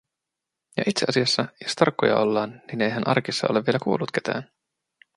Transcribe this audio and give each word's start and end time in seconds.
Ja 0.77 0.83
itseasiassa, 0.87 1.45
jos 1.61 1.75
tarkkoja 1.75 2.17
ollaan, 2.19 2.61
niin 2.67 2.81
eihän 2.81 3.07
arkissa 3.07 3.47
ole 3.49 3.65
vielä 3.65 3.79
kuollut 3.83 4.11
ketään; 4.11 4.51